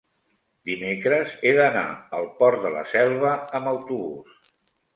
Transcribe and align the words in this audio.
dimecres 0.69 1.35
he 1.49 1.51
d'anar 1.59 1.85
al 2.21 2.27
Port 2.41 2.65
de 2.65 2.73
la 2.79 2.83
Selva 2.97 3.37
amb 3.61 3.73
autobús. 3.77 4.53